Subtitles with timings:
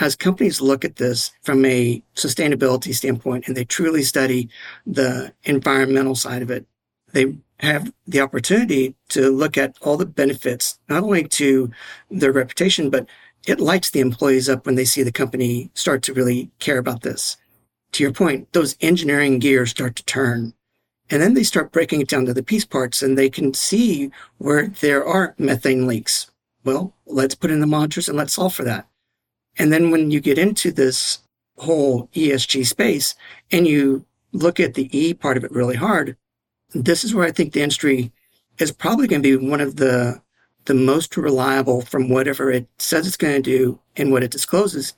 [0.00, 4.48] as companies look at this from a sustainability standpoint and they truly study
[4.86, 6.66] the environmental side of it,
[7.12, 11.70] they have the opportunity to look at all the benefits, not only to
[12.10, 13.06] their reputation, but
[13.46, 17.02] it lights the employees up when they see the company start to really care about
[17.02, 17.36] this.
[17.92, 20.54] To your point, those engineering gears start to turn.
[21.10, 24.10] And then they start breaking it down to the piece parts and they can see
[24.38, 26.30] where there are methane leaks.
[26.64, 28.89] Well, let's put in the monitors and let's solve for that.
[29.60, 31.18] And then when you get into this
[31.58, 33.14] whole ESG space
[33.52, 36.16] and you look at the E part of it really hard,
[36.70, 38.10] this is where I think the industry
[38.56, 40.22] is probably going to be one of the
[40.64, 44.94] the most reliable from whatever it says it's going to do and what it discloses.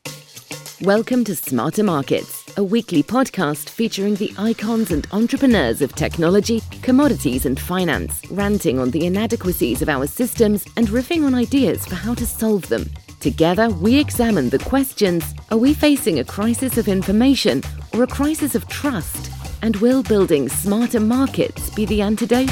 [0.80, 7.46] Welcome to Smarter Markets, a weekly podcast featuring the icons and entrepreneurs of technology, commodities,
[7.46, 12.14] and finance, ranting on the inadequacies of our systems and riffing on ideas for how
[12.14, 12.88] to solve them.
[13.22, 17.62] Together, we examine the questions Are we facing a crisis of information
[17.94, 19.30] or a crisis of trust?
[19.62, 22.50] And will building smarter markets be the antidote?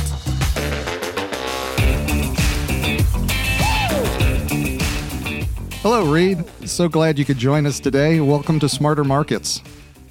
[5.82, 6.44] Hello, Reid.
[6.68, 8.20] So glad you could join us today.
[8.20, 9.64] Welcome to Smarter Markets.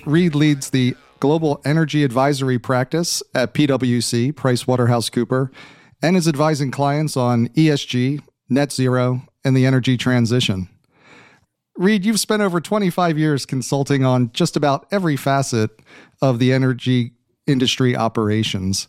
[0.06, 5.52] Reid leads the Global Energy Advisory Practice at PwC, PricewaterhouseCooper,
[6.02, 10.70] and is advising clients on ESG, net zero, and the energy transition.
[11.78, 15.72] Reid, you've spent over 25 years consulting on just about every facet
[16.22, 17.14] of the energy
[17.48, 18.88] industry operations.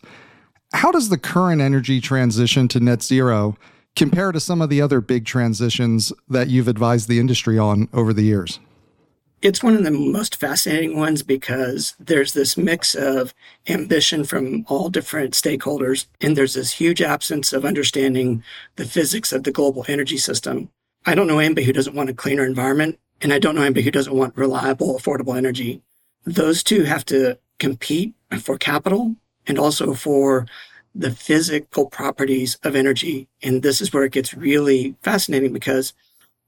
[0.73, 3.57] How does the current energy transition to net zero
[3.95, 8.13] compare to some of the other big transitions that you've advised the industry on over
[8.13, 8.59] the years?
[9.41, 13.33] It's one of the most fascinating ones because there's this mix of
[13.67, 18.43] ambition from all different stakeholders, and there's this huge absence of understanding
[18.75, 20.69] the physics of the global energy system.
[21.07, 23.81] I don't know anybody who doesn't want a cleaner environment, and I don't know anybody
[23.81, 25.81] who doesn't want reliable, affordable energy.
[26.23, 29.15] Those two have to compete for capital
[29.47, 30.45] and also for
[30.93, 33.27] the physical properties of energy.
[33.41, 35.93] And this is where it gets really fascinating because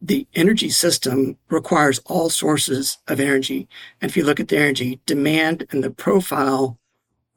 [0.04, 3.70] the energy system requires all sources of energy.
[4.02, 6.78] And if you look at the energy demand and the profile,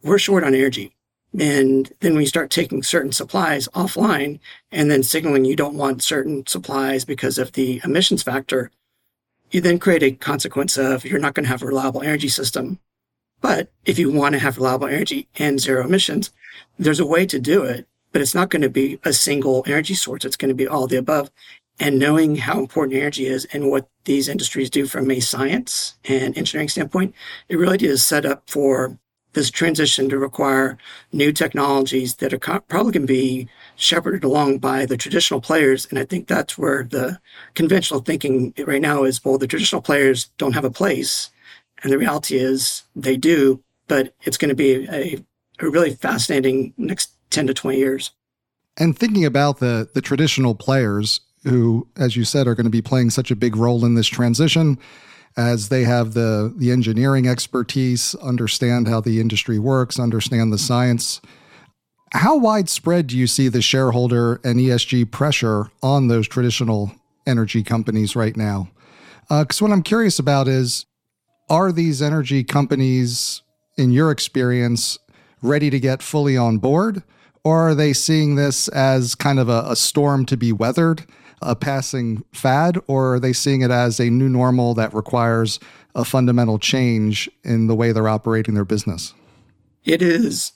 [0.02, 0.92] we're short on energy.
[1.38, 4.40] And then when you start taking certain supplies offline
[4.72, 8.72] and then signaling you don't want certain supplies because of the emissions factor,
[9.52, 12.80] you then create a consequence of you're not going to have a reliable energy system.
[13.40, 16.32] But if you want to have reliable energy and zero emissions,
[16.80, 19.94] there's a way to do it, but it's not going to be a single energy
[19.94, 20.24] source.
[20.24, 21.30] It's going to be all the above
[21.78, 26.36] and knowing how important energy is and what these industries do from a science and
[26.36, 27.14] engineering standpoint,
[27.48, 28.98] it really is set up for
[29.34, 30.78] this transition to require
[31.12, 35.86] new technologies that are co- probably going to be shepherded along by the traditional players.
[35.90, 37.20] And I think that's where the
[37.54, 41.30] conventional thinking right now is, well, the traditional players don't have a place.
[41.82, 45.22] And the reality is they do, but it's going to be a,
[45.60, 48.12] a really fascinating next 10 to 20 years.
[48.78, 52.82] And thinking about the the traditional players, who, as you said, are going to be
[52.82, 54.78] playing such a big role in this transition
[55.36, 61.20] as they have the, the engineering expertise, understand how the industry works, understand the science.
[62.14, 66.92] How widespread do you see the shareholder and ESG pressure on those traditional
[67.26, 68.68] energy companies right now?
[69.28, 70.86] Because uh, what I'm curious about is
[71.50, 73.42] are these energy companies,
[73.76, 74.98] in your experience,
[75.42, 77.02] ready to get fully on board?
[77.44, 81.04] Or are they seeing this as kind of a, a storm to be weathered
[81.46, 85.58] a passing fad, or are they seeing it as a new normal that requires
[85.94, 89.14] a fundamental change in the way they're operating their business?
[89.84, 90.52] It is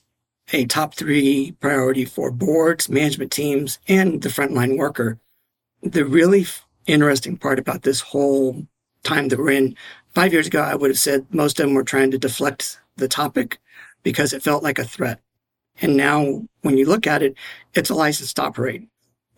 [0.52, 5.18] a top three priority for boards, management teams, and the frontline worker.
[5.82, 6.46] The really
[6.86, 8.66] interesting part about this whole
[9.04, 9.76] time that we're in,
[10.12, 13.08] five years ago, I would have said most of them were trying to deflect the
[13.08, 13.58] topic
[14.02, 15.20] because it felt like a threat.
[15.80, 17.34] And now when you look at it,
[17.74, 18.89] it's a license to operate.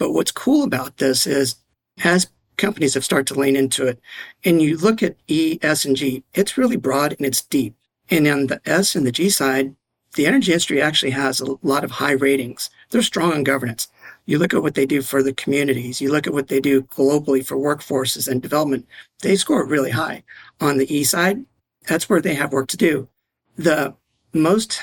[0.02, 1.54] But what's cool about this is
[2.02, 4.00] as companies have started to lean into it
[4.44, 7.76] and you look at E, S, and G, it's really broad and it's deep.
[8.10, 9.76] And on the S and the G side,
[10.16, 12.68] the energy industry actually has a lot of high ratings.
[12.90, 13.86] They're strong on governance.
[14.26, 16.00] You look at what they do for the communities.
[16.00, 18.88] You look at what they do globally for workforces and development.
[19.20, 20.24] They score really high.
[20.60, 21.44] On the E side,
[21.86, 23.08] that's where they have work to do.
[23.54, 23.94] The
[24.32, 24.80] most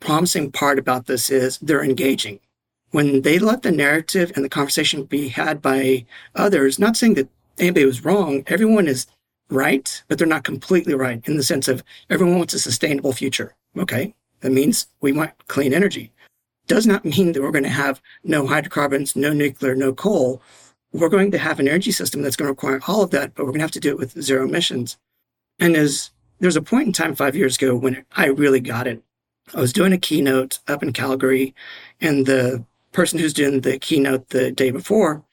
[0.00, 2.40] promising part about this is they're engaging
[2.90, 7.28] when they let the narrative and the conversation be had by others, not saying that
[7.58, 9.06] anybody was wrong, everyone is
[9.50, 13.54] right, but they're not completely right in the sense of everyone wants a sustainable future.
[13.76, 14.14] Okay.
[14.40, 16.12] That means we want clean energy.
[16.66, 20.42] Does not mean that we're going to have no hydrocarbons, no nuclear, no coal.
[20.92, 23.44] we're going to have an energy system that's going to require all of that, but
[23.44, 24.96] we're going to have to do it with zero emissions.
[25.58, 29.02] And as there's a point in time five years ago when I really got it.
[29.54, 31.54] I was doing a keynote up in Calgary,
[32.00, 35.24] and the person who's doing the keynote the day before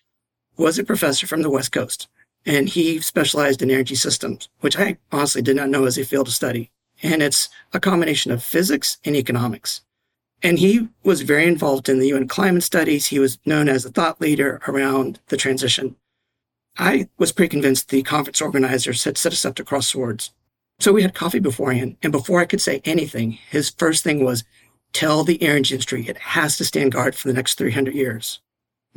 [0.57, 2.07] was a professor from the West Coast.
[2.45, 6.27] And he specialized in energy systems, which I honestly did not know as a field
[6.27, 6.71] of study.
[7.01, 9.81] And it's a combination of physics and economics.
[10.43, 13.07] And he was very involved in the UN climate studies.
[13.07, 15.95] He was known as a thought leader around the transition.
[16.77, 20.31] I was pretty convinced the conference organizers had set us up to cross swords.
[20.79, 21.97] So we had coffee beforehand.
[22.03, 24.43] And before I could say anything, his first thing was
[24.95, 28.39] tell the energy industry it has to stand guard for the next 300 years.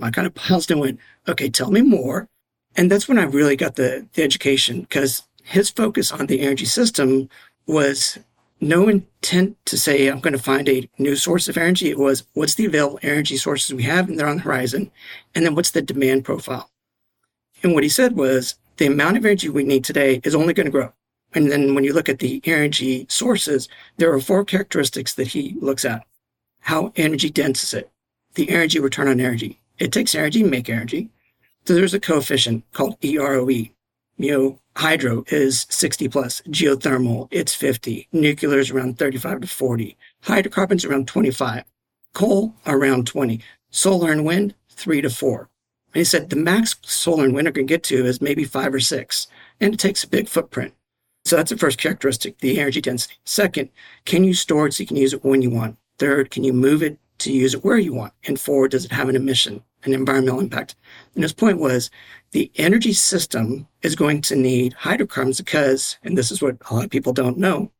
[0.00, 2.28] I kind of paused and went, okay, tell me more.
[2.76, 6.66] And that's when I really got the, the education because his focus on the energy
[6.66, 7.28] system
[7.66, 8.16] was
[8.60, 11.90] no intent to say I'm going to find a new source of energy.
[11.90, 14.92] It was what's the available energy sources we have and they're on the horizon,
[15.34, 16.70] and then what's the demand profile.
[17.62, 20.66] And what he said was the amount of energy we need today is only going
[20.66, 20.92] to grow.
[21.34, 25.56] And then when you look at the energy sources, there are four characteristics that he
[25.60, 26.06] looks at.
[26.60, 27.90] How energy dense is it?
[28.34, 29.60] The energy return on energy.
[29.78, 31.10] It takes energy make energy.
[31.64, 33.70] So there's a coefficient called EROE.
[34.20, 39.96] You know, hydro is 60 plus, geothermal, it's 50, nuclear is around 35 to 40,
[40.22, 41.64] hydrocarbons around 25,
[42.14, 43.40] coal around 20,
[43.70, 45.48] solar and wind, three to four.
[45.94, 48.44] And he said the max solar and wind are going to get to is maybe
[48.44, 49.28] five or six,
[49.60, 50.74] and it takes a big footprint.
[51.28, 53.16] So that's the first characteristic, the energy density.
[53.26, 53.68] Second,
[54.06, 55.76] can you store it so you can use it when you want?
[55.98, 58.14] Third, can you move it to use it where you want?
[58.26, 60.74] And four, does it have an emission, an environmental impact?
[61.14, 61.90] And his point was
[62.30, 66.84] the energy system is going to need hydrocarbons because, and this is what a lot
[66.84, 67.72] of people don't know,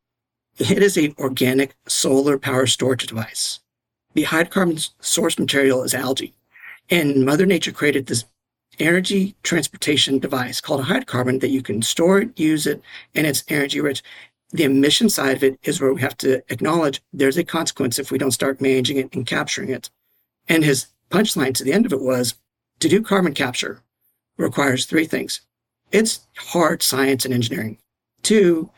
[0.59, 3.61] it is a organic solar power storage device.
[4.13, 6.35] The hydrocarbon source material is algae.
[6.91, 8.25] And Mother Nature created this
[8.79, 12.81] energy transportation device called a hydrocarbon that you can store it, use it,
[13.15, 14.03] and it's energy rich.
[14.51, 18.11] The emission side of it is where we have to acknowledge there's a consequence if
[18.11, 19.89] we don't start managing it and capturing it.
[20.47, 22.35] And his punchline to the end of it was
[22.79, 23.81] to do carbon capture,
[24.37, 25.41] requires three things.
[25.91, 27.77] It's hard science and engineering.
[28.23, 28.71] Two,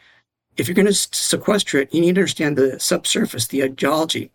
[0.57, 4.31] if you're going to sequester it, you need to understand the subsurface, the geology.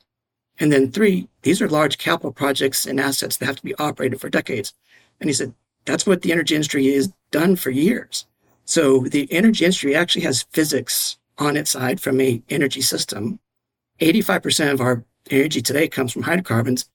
[0.58, 4.20] And then three, these are large capital projects and assets that have to be operated
[4.20, 4.72] for decades.
[5.20, 5.54] And he said,
[5.84, 8.26] that's what the energy industry has done for years.
[8.64, 13.38] So the energy industry actually has physics on its side from a energy system.
[14.00, 16.88] 85% of our energy today comes from hydrocarbons.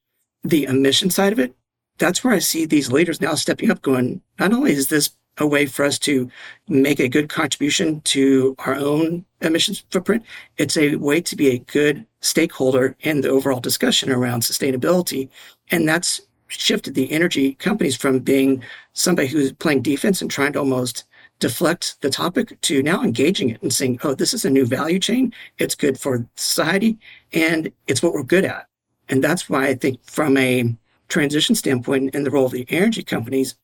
[0.43, 1.55] The emission side of it
[2.01, 5.45] that's where I see these leaders now stepping up, going, not only is this a
[5.47, 6.29] way for us to
[6.67, 10.23] make a good contribution to our own emissions footprint,
[10.57, 15.29] it's a way to be a good stakeholder in the overall discussion around sustainability.
[15.69, 16.21] And that's
[16.51, 18.63] shifted the energy companies from being
[18.93, 21.05] somebody who's playing defense and trying to almost
[21.39, 24.99] deflect the topic to now engaging it and saying, oh, this is a new value
[24.99, 25.33] chain.
[25.57, 26.99] It's good for society
[27.33, 28.67] and it's what we're good at.
[29.09, 30.75] And that's why I think from a
[31.09, 33.55] transition standpoint and the role of the energy companies,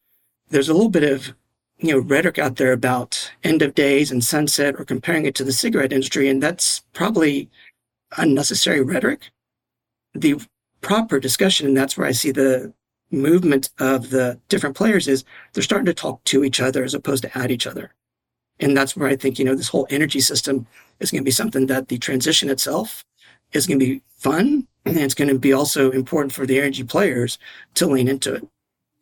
[0.50, 1.34] there's a little bit of
[1.80, 5.44] you know rhetoric out there about end of days and sunset or comparing it to
[5.44, 7.50] the cigarette industry, and that's probably
[8.18, 9.30] unnecessary rhetoric.
[10.14, 10.42] The
[10.82, 12.74] proper discussion, and that's where I see the
[13.12, 15.24] movement of the different players is
[15.54, 17.94] they're starting to talk to each other as opposed to at each other.
[18.60, 20.68] And that's where I think, you know, this whole energy system
[21.00, 23.06] is going to be something that the transition itself
[23.54, 26.84] is going to be fun and it's going to be also important for the energy
[26.84, 27.38] players
[27.76, 28.48] to lean into it.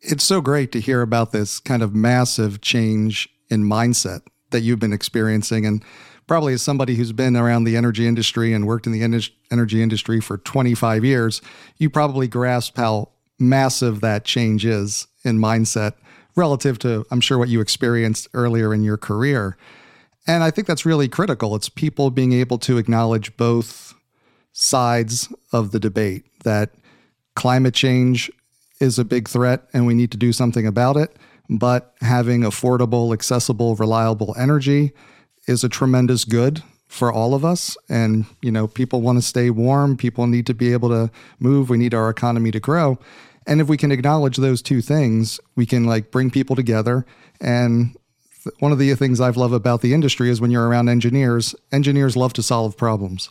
[0.00, 4.20] It's so great to hear about this kind of massive change in mindset
[4.50, 5.64] that you've been experiencing.
[5.64, 5.82] And
[6.26, 9.02] probably as somebody who's been around the energy industry and worked in the
[9.50, 11.40] energy industry for 25 years,
[11.78, 15.94] you probably grasp how massive that change is in mindset
[16.36, 19.56] relative to, I'm sure, what you experienced earlier in your career.
[20.26, 21.54] And I think that's really critical.
[21.54, 23.94] It's people being able to acknowledge both
[24.52, 26.70] sides of the debate that
[27.34, 28.30] climate change
[28.80, 31.16] is a big threat and we need to do something about it.
[31.48, 34.92] But having affordable, accessible, reliable energy
[35.46, 37.76] is a tremendous good for all of us.
[37.88, 39.96] And, you know, people want to stay warm.
[39.96, 41.68] People need to be able to move.
[41.68, 42.98] We need our economy to grow.
[43.46, 47.06] And if we can acknowledge those two things, we can like bring people together.
[47.40, 47.96] And
[48.44, 51.54] th- one of the things I've loved about the industry is when you're around engineers,
[51.72, 53.30] engineers love to solve problems.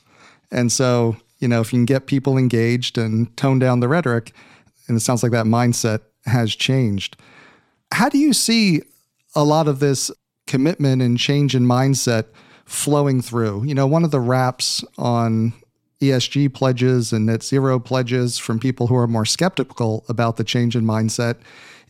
[0.52, 4.34] And so, you know, if you can get people engaged and tone down the rhetoric,
[4.88, 7.18] and it sounds like that mindset has changed.
[7.92, 8.82] How do you see
[9.36, 10.12] a lot of this
[10.48, 12.26] commitment and change in mindset
[12.66, 13.64] flowing through?
[13.64, 15.54] You know, one of the raps on
[16.02, 20.76] ESG pledges and net zero pledges from people who are more skeptical about the change
[20.76, 21.38] in mindset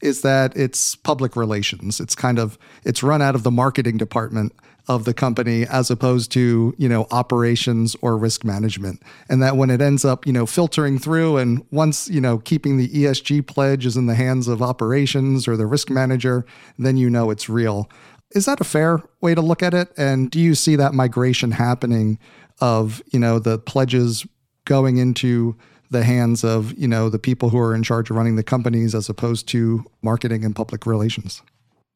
[0.01, 1.99] is that it's public relations.
[1.99, 4.53] It's kind of it's run out of the marketing department
[4.87, 9.01] of the company as opposed to, you know, operations or risk management.
[9.29, 12.77] And that when it ends up, you know, filtering through and once, you know, keeping
[12.77, 16.45] the ESG pledge is in the hands of operations or the risk manager,
[16.77, 17.89] then you know it's real.
[18.31, 19.91] Is that a fair way to look at it?
[19.97, 22.19] And do you see that migration happening
[22.59, 24.25] of, you know, the pledges
[24.65, 25.55] going into
[25.91, 28.95] the hands of you know the people who are in charge of running the companies
[28.95, 31.43] as opposed to marketing and public relations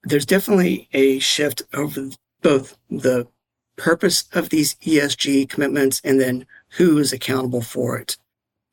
[0.03, 2.09] there's definitely a shift over
[2.41, 3.27] both the
[3.75, 8.17] purpose of these ESG commitments and then who is accountable for it.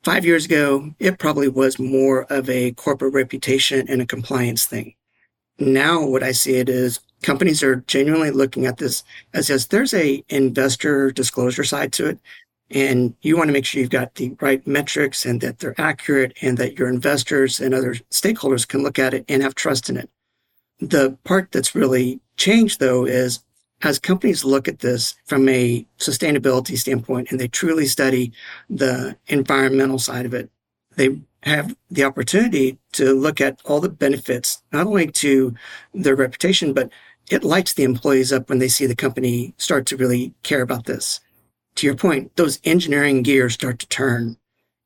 [0.02, 4.94] Five years ago, it probably was more of a corporate reputation and a compliance thing.
[5.58, 9.94] Now, what I see it is companies are genuinely looking at this as, as there's
[9.94, 12.18] a investor disclosure side to it
[12.70, 16.37] and you want to make sure you've got the right metrics and that they're accurate
[16.42, 19.96] and that your investors and other stakeholders can look at it and have trust in
[19.96, 20.11] it.
[20.80, 23.40] The part that's really changed though is
[23.82, 28.32] as companies look at this from a sustainability standpoint and they truly study
[28.68, 30.50] the environmental side of it,
[30.96, 35.55] they have the opportunity to look at all the benefits, not only to
[35.95, 36.91] their reputation, but
[37.31, 40.85] it lights the employees up when they see the company start to really care about
[40.85, 41.21] this
[41.76, 44.37] to your point, those engineering gears start to turn.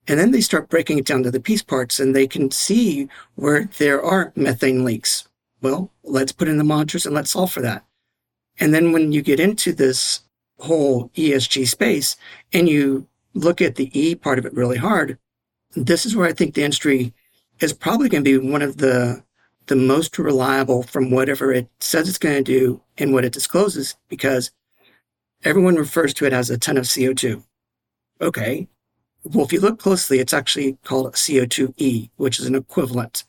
[0.06, 3.08] And then they start breaking it down to the piece parts and they can see
[3.36, 5.28] where there are methane leaks.
[5.62, 7.84] Well, let's put in the monitors and let's solve for that.
[8.58, 10.20] And then when you get into this
[10.58, 12.16] whole ESG space
[12.52, 15.18] and you look at the E part of it really hard,
[15.74, 17.12] this is where I think the industry
[17.60, 19.22] is probably going to be one of the
[19.66, 23.94] the most reliable from whatever it says it's going to do and what it discloses
[24.08, 24.50] because
[25.42, 27.42] Everyone refers to it as a ton of CO2.
[28.20, 28.68] Okay.
[29.24, 33.24] Well, if you look closely, it's actually called CO2e, which is an equivalent.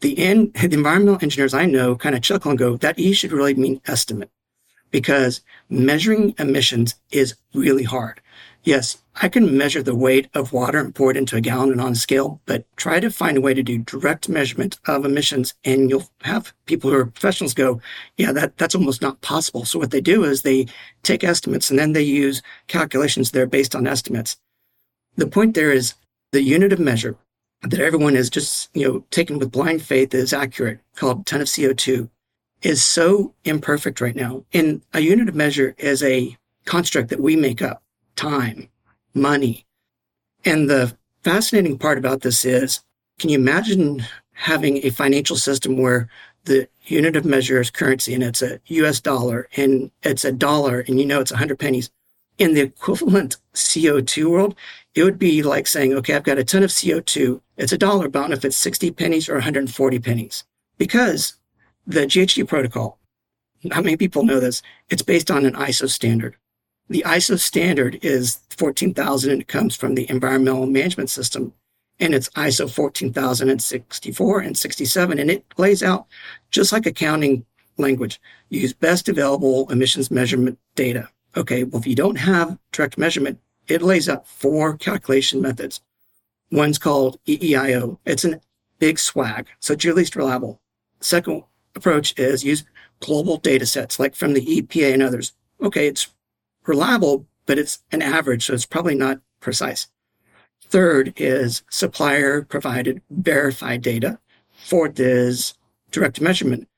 [0.00, 3.32] The, in, the environmental engineers I know kind of chuckle and go, that E should
[3.32, 4.30] really mean estimate
[4.90, 8.20] because measuring emissions is really hard.
[8.62, 11.80] Yes, I can measure the weight of water and pour it into a gallon and
[11.80, 15.54] on a scale, but try to find a way to do direct measurement of emissions.
[15.64, 17.80] And you'll have people who are professionals go,
[18.18, 19.64] yeah, that, that's almost not possible.
[19.64, 20.66] So what they do is they
[21.02, 24.36] take estimates and then they use calculations that are based on estimates.
[25.16, 25.94] The point there is
[26.32, 27.16] the unit of measure
[27.62, 31.46] that everyone is just, you know, taken with blind faith is accurate, called ton of
[31.46, 32.10] CO2,
[32.62, 34.44] is so imperfect right now.
[34.52, 36.36] And a unit of measure is a
[36.66, 37.82] construct that we make up
[38.20, 38.68] time,
[39.14, 39.64] money.
[40.44, 42.80] And the fascinating part about this is
[43.18, 46.08] can you imagine having a financial system where
[46.44, 50.80] the unit of measure is currency and it's a US dollar and it's a dollar
[50.80, 51.90] and you know it's 100 pennies?
[52.36, 54.54] In the equivalent CO2 world,
[54.94, 57.40] it would be like saying, okay, I've got a ton of CO2.
[57.56, 60.44] It's a dollar bound if it's 60 pennies or 140 pennies.
[60.76, 61.34] Because
[61.86, 62.98] the GHG protocol,
[63.72, 64.62] how many people know this?
[64.90, 66.36] It's based on an ISO standard.
[66.90, 71.54] The ISO standard is 14,000 and it comes from the environmental management system.
[72.00, 75.18] And it's ISO 14064 and 67.
[75.20, 76.06] And it lays out
[76.50, 77.46] just like accounting
[77.78, 81.08] language, use best available emissions measurement data.
[81.36, 81.62] Okay.
[81.62, 85.80] Well, if you don't have direct measurement, it lays out four calculation methods.
[86.50, 87.98] One's called EEIO.
[88.04, 88.40] It's a
[88.80, 89.46] big swag.
[89.60, 90.60] So it's your least reliable.
[90.98, 91.44] Second
[91.76, 92.64] approach is use
[92.98, 95.34] global data sets like from the EPA and others.
[95.62, 95.86] Okay.
[95.86, 96.08] It's
[96.70, 99.88] reliable, but it's an average, so it's probably not precise.
[100.62, 104.18] Third is supplier provided verified data.
[104.52, 105.54] Fourth is
[105.90, 106.68] direct measurement.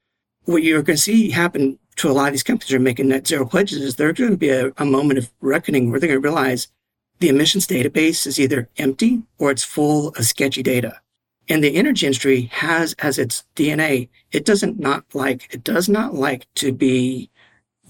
[0.44, 3.26] What you're going to see happen to a lot of these companies are making net
[3.26, 6.22] zero pledges is there's going to be a, a moment of reckoning where they're going
[6.22, 6.68] to realize
[7.20, 11.00] the emissions database is either empty or it's full of sketchy data.
[11.48, 16.14] And the energy industry has as its DNA, it doesn't not like, it does not
[16.14, 17.30] like to be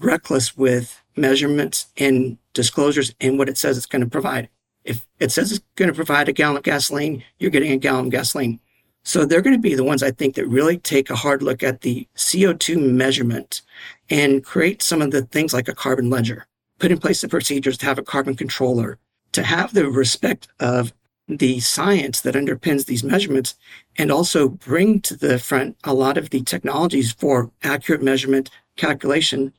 [0.03, 4.49] reckless with measurements and disclosures and what it says it's going to provide.
[4.83, 8.05] If it says it's going to provide a gallon of gasoline, you're getting a gallon
[8.05, 8.59] of gasoline.
[9.03, 11.61] So they're going to be the ones I think that really take a hard look
[11.61, 13.61] at the CO2 measurement
[14.09, 16.47] and create some of the things like a carbon ledger,
[16.79, 18.97] put in place the procedures to have a carbon controller,
[19.33, 20.93] to have the respect of
[21.27, 23.55] the science that underpins these measurements
[23.97, 29.53] and also bring to the front a lot of the technologies for accurate measurement, calculation,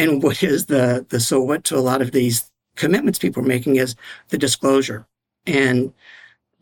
[0.00, 3.46] and what is the, the so what to a lot of these commitments people are
[3.46, 3.94] making is
[4.30, 5.06] the disclosure.
[5.46, 5.92] And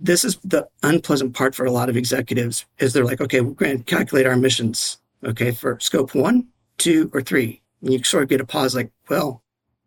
[0.00, 3.52] this is the unpleasant part for a lot of executives is they're like, okay, we're
[3.52, 4.99] going to calculate our emissions.
[5.25, 5.52] Okay.
[5.52, 7.62] For scope one, two, or three.
[7.80, 9.42] And you sort of get a pause like, well,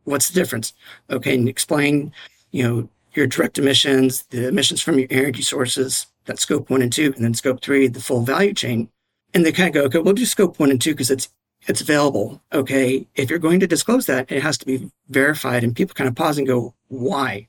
[0.05, 0.74] what's the difference?
[1.10, 1.36] Okay.
[1.36, 2.13] And explain,
[2.51, 6.93] you know, your direct emissions, the emissions from your energy sources, that's scope one and
[6.93, 8.89] two, and then scope three, the full value chain.
[9.34, 11.29] And they kind of go, okay, we'll do scope one and two because it's
[11.68, 12.41] it's available.
[12.51, 13.08] Okay.
[13.15, 15.63] If you're going to disclose that, it has to be verified.
[15.63, 17.48] And people kind of pause and go, why?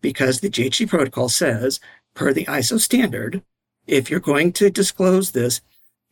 [0.00, 1.80] Because the GHG protocol says,
[2.14, 3.42] per the ISO standard,
[3.86, 5.60] if you're going to disclose this,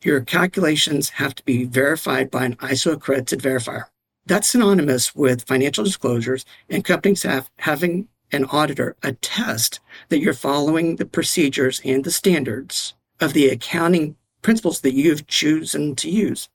[0.03, 3.85] your calculations have to be verified by an ISO accredited verifier.
[4.25, 9.79] That's synonymous with financial disclosures and companies have having an auditor attest
[10.09, 15.95] that you're following the procedures and the standards of the accounting principles that you've chosen
[15.95, 16.49] to use.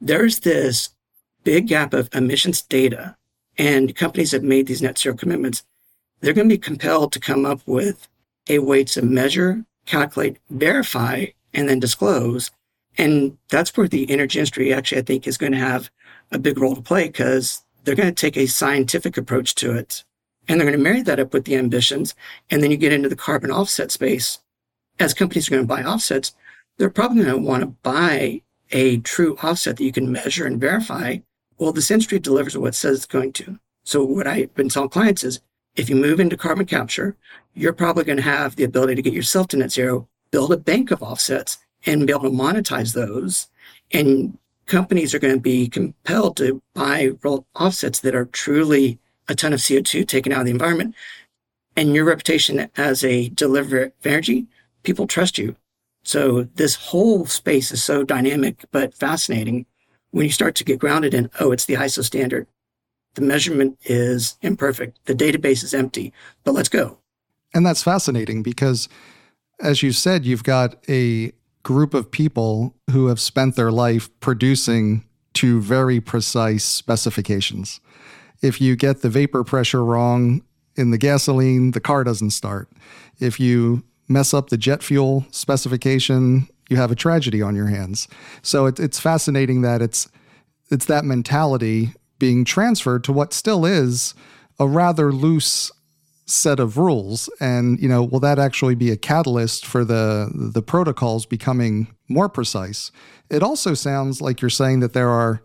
[0.00, 0.90] There's this
[1.44, 3.16] big gap of emissions data
[3.58, 5.64] and companies have made these net zero commitments.
[6.20, 8.08] They're going to be compelled to come up with
[8.48, 12.50] a way to measure, calculate, verify, and then disclose.
[12.96, 15.90] And that's where the energy industry actually, I think, is going to have
[16.32, 20.04] a big role to play because they're going to take a scientific approach to it.
[20.48, 22.14] And they're going to marry that up with the ambitions.
[22.50, 24.38] And then you get into the carbon offset space.
[24.98, 26.34] As companies are going to buy offsets,
[26.76, 30.60] they're probably going to want to buy a true offset that you can measure and
[30.60, 31.18] verify.
[31.58, 33.58] Well, this industry delivers what it says it's going to.
[33.84, 35.40] So what I've been telling clients is
[35.76, 37.16] if you move into carbon capture,
[37.54, 40.56] you're probably going to have the ability to get yourself to net zero, build a
[40.56, 43.48] bank of offsets and be able to monetize those.
[43.92, 47.10] And companies are going to be compelled to buy
[47.54, 48.98] offsets that are truly
[49.28, 50.94] a ton of CO2 taken out of the environment.
[51.76, 54.46] And your reputation as a deliverer of energy,
[54.82, 55.56] people trust you.
[56.02, 59.66] So this whole space is so dynamic but fascinating
[60.10, 62.46] when you start to get grounded in, oh, it's the ISO standard.
[63.14, 64.98] The measurement is imperfect.
[65.06, 66.12] The database is empty,
[66.44, 66.98] but let's go.
[67.54, 68.88] And that's fascinating because,
[69.60, 75.04] as you said, you've got a group of people who have spent their life producing
[75.34, 77.80] to very precise specifications.
[78.42, 80.42] If you get the vapor pressure wrong
[80.76, 82.68] in the gasoline, the car doesn't start.
[83.18, 88.08] If you mess up the jet fuel specification, you have a tragedy on your hands.
[88.42, 90.08] So it, it's fascinating that it's
[90.70, 94.14] it's that mentality being transferred to what still is
[94.58, 95.72] a rather loose
[96.26, 100.62] set of rules and you know will that actually be a catalyst for the the
[100.62, 102.92] protocols becoming more precise
[103.30, 105.42] it also sounds like you're saying that there are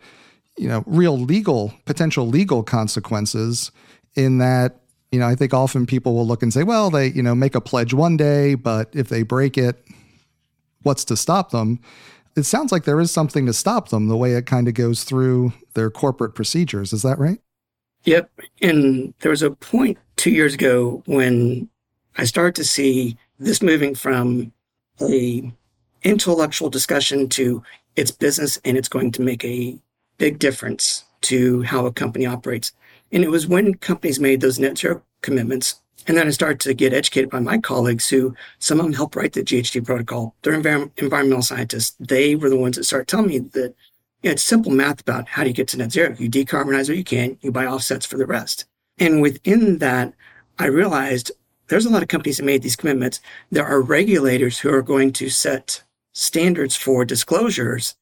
[0.57, 3.71] you know real legal potential legal consequences
[4.13, 4.79] in that
[5.15, 7.55] you know i think often people will look and say well they you know make
[7.55, 9.83] a pledge one day but if they break it
[10.83, 11.79] what's to stop them
[12.35, 15.03] it sounds like there is something to stop them the way it kind of goes
[15.03, 17.39] through their corporate procedures is that right
[18.05, 18.29] Yep.
[18.61, 21.69] And there was a point two years ago when
[22.17, 24.51] I started to see this moving from
[25.01, 25.51] a
[26.03, 27.63] intellectual discussion to
[27.95, 29.77] its business and it's going to make a
[30.17, 32.71] big difference to how a company operates.
[33.15, 35.81] And it was when companies made those net zero commitments.
[36.05, 39.15] And then I started to get educated by my colleagues who some of them helped
[39.15, 40.35] write the GHG protocol.
[40.41, 41.95] They're env- environmental scientists.
[41.97, 43.73] They were the ones that started telling me that
[44.21, 46.13] you know, it's simple math about how do you get to net zero.
[46.19, 48.65] You decarbonize what you can, you buy offsets for the rest.
[48.99, 50.13] And within that,
[50.59, 51.31] I realized
[51.67, 53.21] there's a lot of companies that made these commitments.
[53.49, 57.95] There are regulators who are going to set standards for disclosures.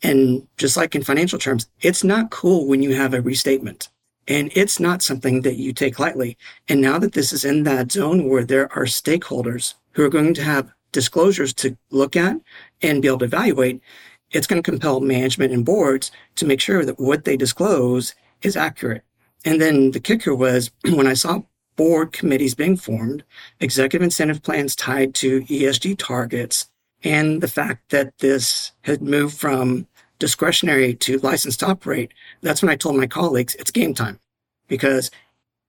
[0.00, 3.88] And just like in financial terms, it's not cool when you have a restatement.
[4.30, 6.38] And it's not something that you take lightly.
[6.68, 10.34] And now that this is in that zone where there are stakeholders who are going
[10.34, 12.36] to have disclosures to look at
[12.80, 13.82] and be able to evaluate,
[14.30, 18.56] it's going to compel management and boards to make sure that what they disclose is
[18.56, 19.02] accurate.
[19.44, 21.42] And then the kicker was when I saw
[21.74, 23.24] board committees being formed,
[23.58, 26.68] executive incentive plans tied to ESG targets,
[27.02, 29.88] and the fact that this had moved from
[30.20, 34.20] discretionary to licensed to operate, that's when I told my colleagues it's game time
[34.68, 35.10] because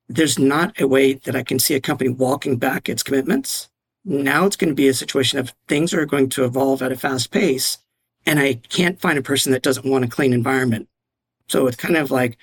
[0.08, 3.70] there's not a way that I can see a company walking back its commitments.
[4.06, 6.96] Now it's going to be a situation of things are going to evolve at a
[6.96, 7.80] fast pace
[8.26, 10.88] and I can't find a person that doesn't want a clean environment.
[11.48, 12.38] So it's kind of like,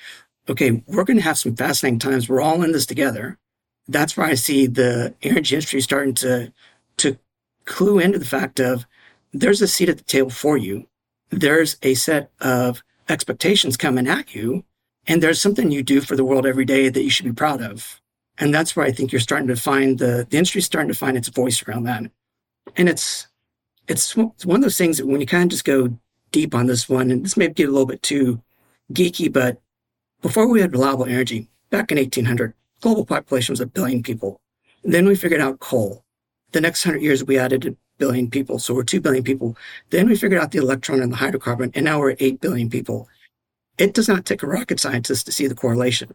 [0.48, 2.28] okay, we're going to have some fascinating times.
[2.28, 3.38] We're all in this together.
[3.86, 6.52] That's where I see the energy industry starting to,
[6.98, 7.18] to
[7.64, 8.86] clue into the fact of
[9.32, 10.86] there's a seat at the table for you.
[11.30, 14.64] There's a set of expectations coming at you.
[15.06, 17.62] And there's something you do for the world every day that you should be proud
[17.62, 18.00] of.
[18.38, 21.16] And that's where I think you're starting to find the, the industry starting to find
[21.16, 22.04] its voice around that.
[22.76, 23.26] And it's,
[23.88, 25.98] it's, one of those things that when you kind of just go
[26.30, 28.42] deep on this one, and this may get a little bit too
[28.92, 29.60] geeky, but
[30.20, 34.40] before we had reliable energy, back in 1800, global population was a billion people.
[34.84, 36.04] Then we figured out coal.
[36.52, 38.58] The next hundred years, we added billion people.
[38.58, 39.56] So we're 2 billion people.
[39.90, 43.08] Then we figured out the electron and the hydrocarbon, and now we're 8 billion people.
[43.76, 46.12] It does not take a rocket scientist to see the correlation.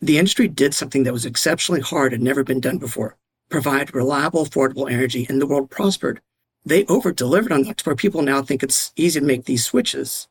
[0.00, 3.16] The industry did something that was exceptionally hard and never been done before.
[3.48, 6.22] provide reliable, affordable energy, and the world prospered.
[6.64, 9.64] They over delivered on that to where people now think it's easy to make these
[9.64, 10.26] switches.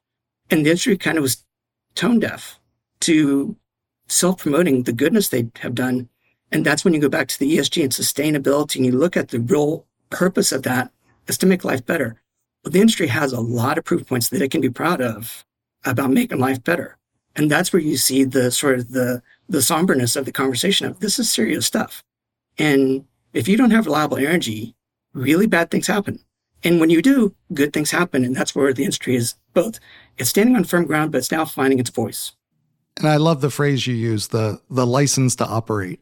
[0.50, 1.46] And the industry kind of was
[1.94, 2.60] tone deaf
[3.02, 3.56] to
[4.08, 6.10] self promoting the goodness they have done.
[6.52, 9.30] And that's when you go back to the ESG and sustainability and you look at
[9.30, 10.92] the real purpose of that
[11.28, 12.22] is to make life better.
[12.64, 15.44] But the industry has a lot of proof points that it can be proud of
[15.84, 16.98] about making life better.
[17.36, 21.00] And that's where you see the sort of the, the somberness of the conversation of
[21.00, 22.04] this is serious stuff.
[22.58, 24.76] And if you don't have reliable energy,
[25.14, 26.20] really bad things happen.
[26.64, 28.24] And when you do, good things happen.
[28.24, 29.80] And that's where the industry is both.
[30.18, 32.34] It's standing on firm ground, but it's now finding its voice.
[32.98, 36.02] And I love the phrase you use, the the license to operate.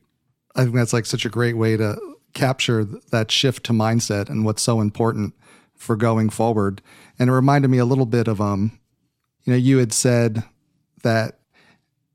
[0.56, 1.98] I think that's like such a great way to
[2.34, 5.34] capture that shift to mindset and what's so important
[5.76, 6.82] for going forward.
[7.18, 8.80] And it reminded me a little bit of um,
[9.46, 10.44] you know, you had said
[11.04, 11.40] that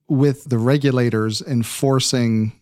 [0.09, 2.53] with the regulators enforcing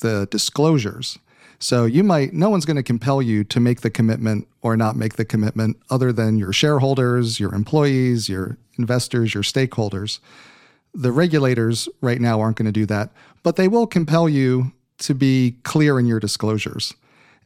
[0.00, 1.18] the disclosures.
[1.58, 4.96] So you might, no one's going to compel you to make the commitment or not
[4.96, 10.18] make the commitment other than your shareholders, your employees, your investors, your stakeholders.
[10.92, 15.14] The regulators right now aren't going to do that, but they will compel you to
[15.14, 16.94] be clear in your disclosures.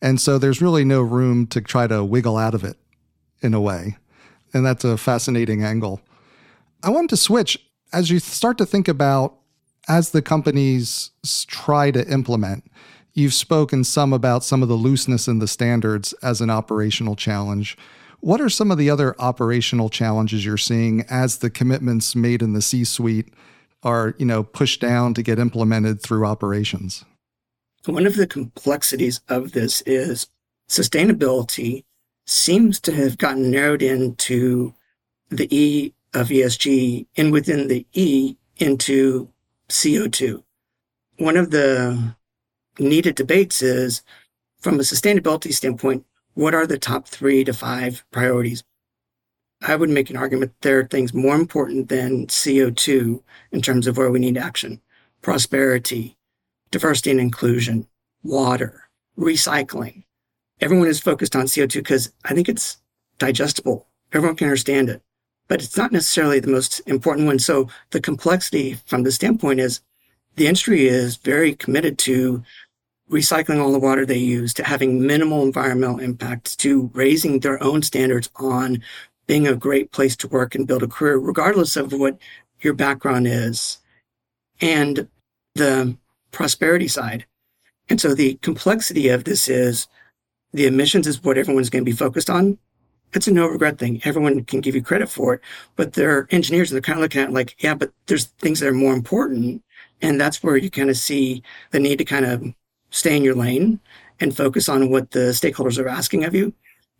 [0.01, 2.77] And so there's really no room to try to wiggle out of it
[3.41, 3.97] in a way.
[4.53, 6.01] And that's a fascinating angle.
[6.83, 7.59] I wanted to switch
[7.93, 9.35] as you start to think about
[9.89, 11.11] as the companies
[11.47, 12.65] try to implement.
[13.15, 17.79] You've spoken some about some of the looseness in the standards as an operational challenge.
[18.21, 22.53] What are some of the other operational challenges you're seeing as the commitments made in
[22.53, 23.33] the C-suite
[23.83, 27.05] are, you know, pushed down to get implemented through operations?
[27.87, 30.27] One of the complexities of this is
[30.69, 31.85] sustainability
[32.27, 34.75] seems to have gotten narrowed into
[35.29, 39.29] the E of ESG and within the E into
[39.69, 40.43] CO2.
[41.19, 42.17] One of the
[42.81, 44.03] needed debates is
[44.59, 48.65] from a sustainability standpoint, what are the top three to five priorities?
[49.63, 53.23] I would make an argument there are things more important than CO2
[53.53, 54.81] in terms of where we need action.
[55.23, 56.16] Prosperity,
[56.79, 57.87] diversity and inclusion,
[58.23, 60.05] water, recycling.
[60.61, 62.79] Everyone is focused on CO2 because I think it's
[63.19, 63.87] digestible.
[64.13, 65.03] Everyone can understand it
[65.49, 67.39] but it's not necessarily the most important one.
[67.39, 69.81] So the complexity from the standpoint is
[70.37, 72.43] the industry is very committed to
[73.11, 77.83] recycling all the water they use, to having minimal environmental impacts, to raising their own
[77.83, 78.83] standards on
[79.27, 82.19] being a great place to work and build a career, regardless of what
[82.61, 83.79] your background is,
[84.61, 85.09] and
[85.55, 85.97] the
[86.37, 87.27] prosperity side.
[87.89, 89.89] And so the complexity of this is
[90.53, 92.59] the emissions is what everyone's going to be focused on
[93.13, 94.01] it's a no regret thing.
[94.05, 95.41] Everyone can give you credit for it,
[95.77, 98.69] but they're engineers and they're kind of looking at like, yeah, but there's things that
[98.69, 99.63] are more important.
[100.03, 102.45] And that's where you kind of see the need to kind of
[102.91, 103.81] stay in your lane
[104.21, 106.53] and focus on what the stakeholders are asking of you.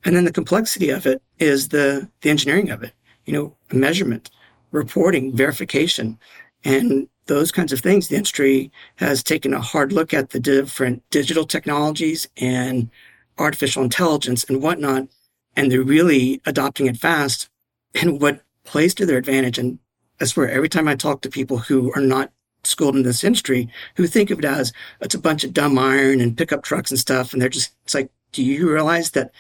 [0.05, 2.93] And then the complexity of it is the, the engineering of it,
[3.25, 4.31] you know, measurement,
[4.71, 6.19] reporting, verification,
[6.65, 8.09] and those kinds of things.
[8.09, 12.91] The industry has taken a hard look at the different digital technologies and
[13.39, 15.09] artificial intelligence and whatnot
[15.57, 17.49] and they're really adopting it fast.
[17.95, 19.79] And what plays to their advantage, and
[20.21, 22.31] I swear every time I talk to people who are not
[22.63, 26.21] schooled in this industry, who think of it as it's a bunch of dumb iron
[26.21, 29.33] and pickup trucks and stuff, and they're just it's like, do you realize that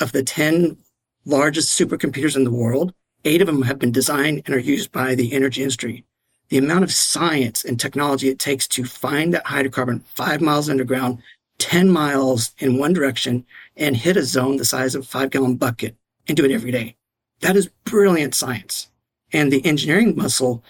[0.00, 0.76] of the ten
[1.24, 2.92] largest supercomputers in the world,
[3.24, 6.04] eight of them have been designed and are used by the energy industry.
[6.48, 11.22] The amount of science and technology it takes to find that hydrocarbon five miles underground
[11.58, 15.56] 10 miles in one direction and hit a zone the size of a five gallon
[15.56, 15.96] bucket
[16.28, 16.96] and do it every day.
[17.40, 18.88] That is brilliant science.
[19.32, 20.62] And the engineering muscle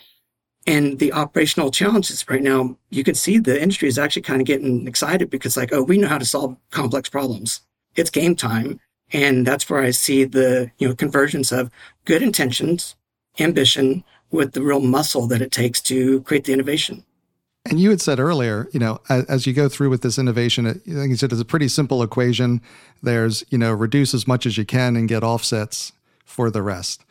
[0.67, 4.47] and the operational challenges right now, you can see the industry is actually kind of
[4.47, 7.61] getting excited because like, oh, we know how to solve complex problems.
[7.97, 8.81] It's game time.
[9.13, 11.71] And that's where I see the, you know, convergence of
[12.05, 12.97] good intentions,
[13.39, 14.03] ambition
[14.35, 17.05] with the real muscle that it takes to create the innovation.
[17.67, 20.67] And you had said earlier, you know, as, as, you go through with this innovation,
[20.67, 22.61] it, like you said, it's a pretty simple equation.
[23.03, 25.93] There's, you know, reduce as much as you can and get offsets
[26.27, 27.03] for the rest.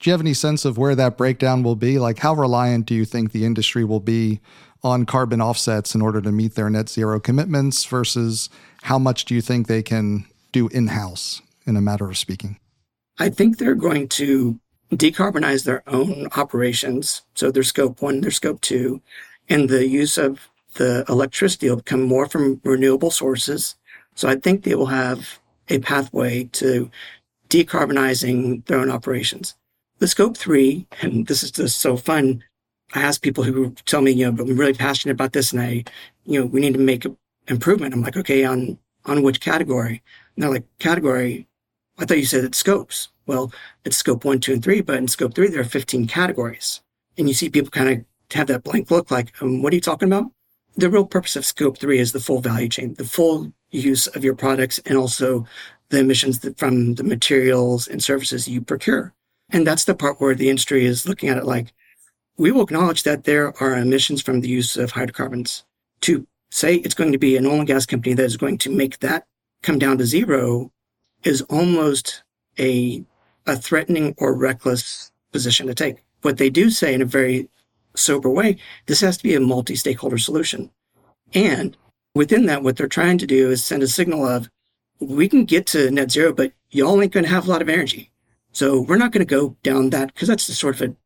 [0.00, 1.98] Do you have any sense of where that breakdown will be?
[1.98, 4.40] Like, how reliant do you think the industry will be
[4.82, 8.48] on carbon offsets in order to meet their net zero commitments versus
[8.82, 12.58] how much do you think they can do in house, in a matter of speaking?
[13.18, 14.58] I think they're going to
[14.92, 17.22] decarbonize their own operations.
[17.34, 19.00] So their scope one, their scope two
[19.48, 23.74] and the use of the electricity will come more from renewable sources.
[24.14, 26.90] So I think they will have a pathway to
[27.48, 29.54] decarbonizing their own operations.
[29.98, 32.42] The scope three, and this is just so fun.
[32.94, 35.84] I ask people who tell me, you know, I'm really passionate about this and I,
[36.24, 37.04] you know, we need to make
[37.48, 37.92] improvement.
[37.92, 40.02] I'm like, okay, on on which category.
[40.34, 41.46] And they're like, category?
[41.98, 43.08] I thought you said it's scopes.
[43.30, 43.52] Well,
[43.84, 46.80] it's scope one, two, and three, but in scope three, there are 15 categories.
[47.16, 48.04] And you see people kind of
[48.36, 50.32] have that blank look like, um, what are you talking about?
[50.74, 54.24] The real purpose of scope three is the full value chain, the full use of
[54.24, 55.46] your products and also
[55.90, 59.14] the emissions from the materials and services you procure.
[59.50, 61.72] And that's the part where the industry is looking at it like,
[62.36, 65.62] we will acknowledge that there are emissions from the use of hydrocarbons.
[66.00, 68.74] To say it's going to be an oil and gas company that is going to
[68.74, 69.24] make that
[69.62, 70.72] come down to zero
[71.22, 72.24] is almost
[72.58, 73.04] a,
[73.46, 76.04] a threatening or reckless position to take.
[76.22, 77.48] What they do say in a very
[77.94, 80.70] sober way, this has to be a multi-stakeholder solution.
[81.34, 81.76] And
[82.14, 84.50] within that, what they're trying to do is send a signal of,
[85.00, 87.68] we can get to net zero, but y'all ain't going to have a lot of
[87.68, 88.10] energy.
[88.52, 90.96] So we're not going to go down that because that's sort of a,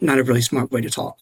[0.00, 1.18] not a really smart way to talk.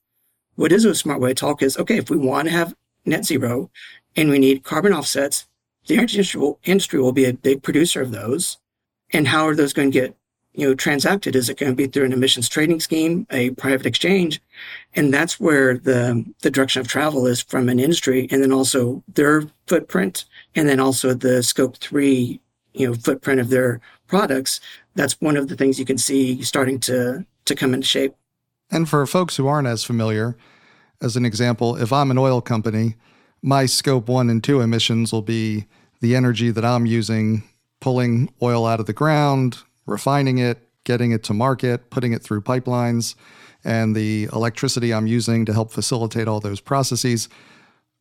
[0.57, 2.74] What is a smart way to talk is, okay, if we want to have
[3.05, 3.70] net zero
[4.16, 5.46] and we need carbon offsets,
[5.87, 8.57] the energy industry will, industry will be a big producer of those.
[9.12, 10.16] And how are those going to get,
[10.57, 11.37] you know, transacted?
[11.37, 14.40] Is it going to be through an emissions trading scheme, a private exchange?
[14.95, 19.03] And that's where the, the direction of travel is from an industry and then also
[19.14, 22.40] their footprint and then also the scope three,
[22.73, 24.61] you know, footprint of their products.
[24.95, 28.14] That's one of the things you can see starting to, to come into shape.
[28.71, 30.38] And for folks who aren't as familiar,
[31.03, 32.97] as an example, if I'm an oil company,
[33.42, 35.66] my scope one and two emissions will be
[36.01, 37.42] the energy that I'm using,
[37.81, 42.42] pulling oil out of the ground, refining it, getting it to market, putting it through
[42.42, 43.14] pipelines,
[43.64, 47.29] and the electricity I'm using to help facilitate all those processes.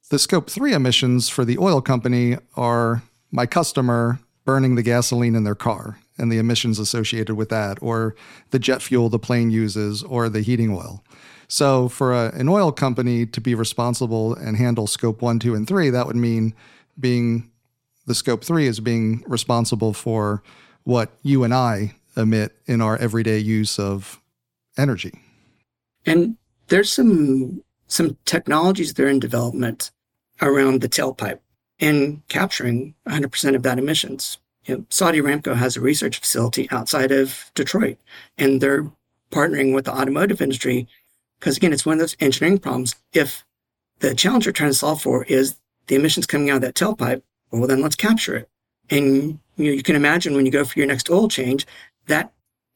[0.10, 5.44] The scope three emissions for the oil company are my customer burning the gasoline in
[5.44, 8.16] their car and the emissions associated with that, or
[8.52, 11.04] the jet fuel the plane uses, or the heating oil.
[11.48, 15.68] So, for a, an oil company to be responsible and handle scope one, two, and
[15.68, 16.54] three, that would mean
[17.00, 17.52] being
[18.06, 20.42] the scope three is being responsible for
[20.86, 24.22] what you and I emit in our everyday use of
[24.78, 25.20] energy.
[26.06, 29.92] And there's some some technologies that are in development
[30.42, 31.40] around the tailpipe
[31.80, 34.40] and capturing 100% of that emissions.
[34.66, 37.98] You know, Saudi Aramco has a research facility outside of Detroit,
[38.38, 38.92] and they're
[39.32, 40.88] partnering with the automotive industry
[41.40, 42.96] because again, it's one of those engineering problems.
[43.14, 43.46] If
[44.00, 47.22] the challenge you're trying to solve for is the emissions coming out of that tailpipe,
[47.52, 48.50] well, then let's capture it.
[48.90, 51.66] And you know, you can imagine when you go for your next oil change,
[52.08, 52.32] that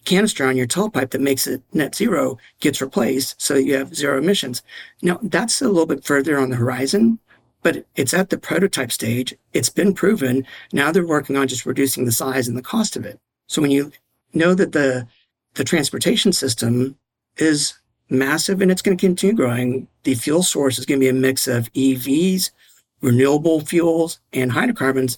[0.06, 3.42] canister on your tailpipe that makes it net zero gets replaced.
[3.42, 4.62] So you have zero emissions.
[5.02, 7.20] Now that's a little bit further on the horizon,
[7.64, 9.36] but it's at the prototype stage.
[9.54, 10.46] It's been proven.
[10.72, 13.20] Now they're working on just reducing the size and the cost of it.
[13.48, 13.92] So when you
[14.34, 15.08] know that the,
[15.56, 16.98] the transportation system
[17.38, 17.74] is
[18.10, 19.88] massive and it's going to continue growing.
[20.04, 22.52] The fuel source is going to be a mix of EVs,
[23.02, 25.18] renewable fuels, and hydrocarbons.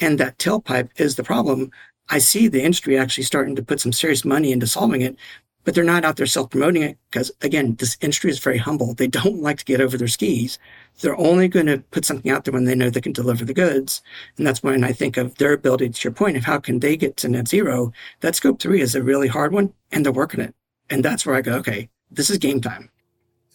[0.00, 1.70] And that tailpipe is the problem.
[2.08, 5.16] I see the industry actually starting to put some serious money into solving it,
[5.62, 8.94] but they're not out there self promoting it because, again, this industry is very humble.
[8.94, 10.58] They don't like to get over their skis.
[11.00, 13.54] They're only going to put something out there when they know they can deliver the
[13.54, 14.02] goods.
[14.36, 16.96] And that's when I think of their ability to your point of how can they
[16.96, 17.92] get to net zero.
[18.20, 20.54] That scope three is a really hard one and they're working it.
[20.88, 22.90] And that's where I go, okay, this is game time.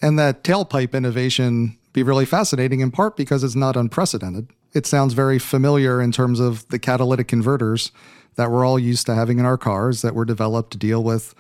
[0.02, 4.50] And that tailpipe innovation be really fascinating in part because it's not unprecedented.
[4.76, 7.94] It sounds very familiar in terms of the catalytic converters
[8.36, 11.34] that we're all used to having in our cars that were developed to deal with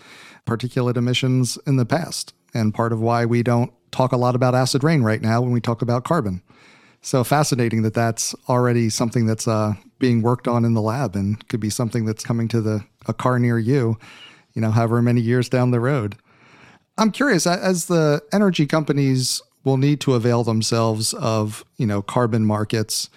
[0.45, 2.33] particulate emissions in the past.
[2.53, 5.51] And part of why we don't talk a lot about acid rain right now when
[5.51, 6.41] we talk about carbon.
[7.01, 11.45] So fascinating that that's already something that's uh, being worked on in the lab and
[11.49, 13.99] could be something that's coming to the a car near you,
[14.53, 16.15] you know, however many years down the road.
[16.97, 22.45] I'm curious as the energy companies will need to avail themselves of, you know, carbon
[22.45, 23.09] markets.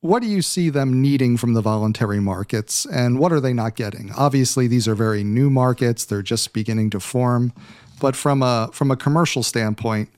[0.00, 3.76] What do you see them needing from the voluntary markets and what are they not
[3.76, 4.10] getting?
[4.12, 7.52] Obviously, these are very new markets, they're just beginning to form,
[8.00, 10.10] but from a from a commercial standpoint,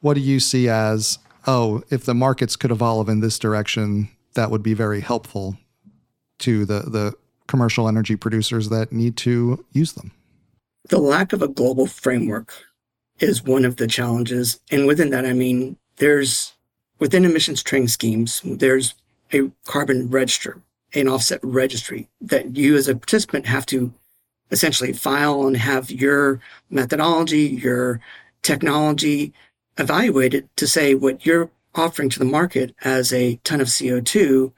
[0.00, 4.50] what do you see as oh, if the markets could evolve in this direction, that
[4.50, 5.58] would be very helpful
[6.38, 7.14] to the the
[7.46, 10.12] commercial energy producers that need to use them?
[10.88, 12.54] the lack of a global framework
[13.20, 14.60] is one of the challenges.
[14.70, 16.54] And within that, I mean, there's
[16.98, 18.94] within emissions trading schemes, there's
[19.32, 20.60] a carbon register,
[20.94, 23.92] an offset registry that you as a participant have to
[24.50, 28.00] essentially file and have your methodology, your
[28.42, 29.32] technology
[29.78, 34.52] evaluated to say what you're offering to the market as a ton of CO2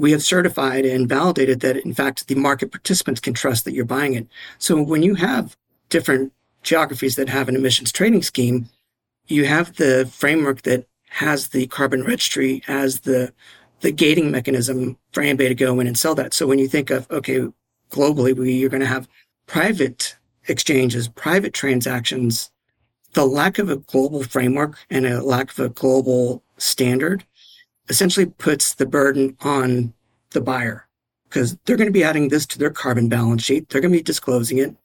[0.00, 3.84] we have certified and validated that in fact the market participants can trust that you're
[3.84, 4.26] buying it.
[4.58, 5.56] So when you have
[5.90, 8.68] different geographies that have an emissions trading scheme,
[9.26, 13.32] you have the framework that has the carbon registry as the
[13.80, 16.34] the gating mechanism for anybody to go in and sell that.
[16.34, 17.48] So when you think of, okay,
[17.90, 19.08] globally, we, you're going to have
[19.46, 20.16] private
[20.48, 22.50] exchanges, private transactions,
[23.12, 27.24] the lack of a global framework and a lack of a global standard
[27.88, 29.92] essentially puts the burden on
[30.30, 30.86] the buyer
[31.24, 33.68] because they're going to be adding this to their carbon balance sheet.
[33.68, 34.76] They're going to be disclosing it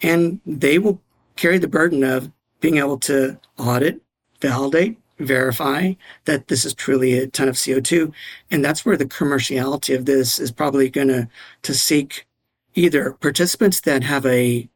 [0.00, 1.00] and they will
[1.36, 4.00] carry the burden of being able to audit,
[4.40, 5.94] validate, verify
[6.24, 8.12] that this is truly a ton of CO2.
[8.50, 11.28] And that's where the commerciality of this is probably going to,
[11.62, 12.26] to seek
[12.74, 14.68] either participants that have a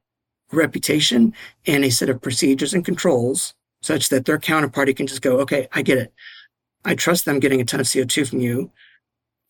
[0.52, 1.34] reputation
[1.66, 5.68] and a set of procedures and controls such that their counterparty can just go, okay,
[5.72, 6.12] I get it.
[6.84, 8.70] I trust them getting a ton of CO2 from you.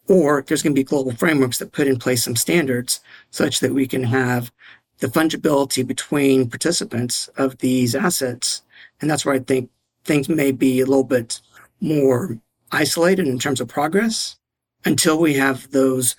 [0.08, 3.74] Or there's going to be global frameworks that put in place some standards such that
[3.74, 4.50] we can have
[4.98, 8.62] the fungibility between participants of these assets.
[9.00, 9.70] And that's where I think
[10.04, 11.40] things may be a little bit
[11.80, 12.38] more
[12.72, 14.36] isolated in terms of progress
[14.84, 16.16] until we have those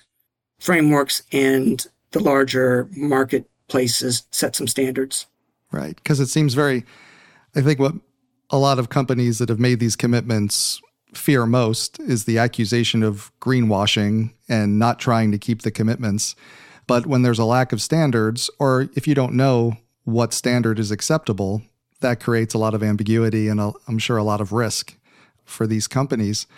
[0.58, 5.26] frameworks and the larger marketplaces set some standards.
[5.72, 5.96] Right.
[5.96, 6.84] Because it seems very,
[7.54, 7.94] I think what
[8.50, 10.80] a lot of companies that have made these commitments
[11.14, 16.34] fear most is the accusation of greenwashing and not trying to keep the commitments.
[16.90, 20.90] But when there's a lack of standards, or if you don't know what standard is
[20.90, 21.62] acceptable,
[22.00, 24.96] that creates a lot of ambiguity and I'm sure a lot of risk
[25.44, 26.48] for these companies.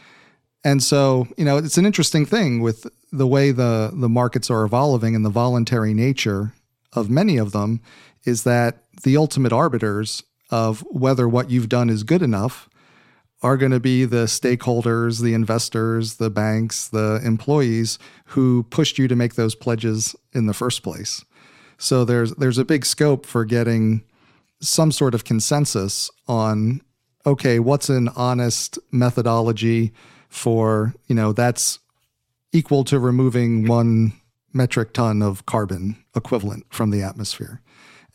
[0.65, 4.65] And so, you know, it's an interesting thing with the way the the markets are
[4.65, 6.55] evolving and the voluntary nature
[6.95, 7.83] of many of them
[8.25, 12.71] is that the ultimate arbiters of whether what you've done is good enough
[13.43, 19.09] are going to be the stakeholders, the investors, the banks, the employees who pushed you
[19.09, 21.25] to make those pledges in the first place.
[21.77, 24.05] So there's there's a big scope for getting
[24.61, 26.81] some sort of consensus on
[27.25, 29.93] okay, what's an honest methodology
[30.29, 31.79] for, you know, that's
[32.53, 34.13] equal to removing 1
[34.53, 37.61] metric ton of carbon equivalent from the atmosphere.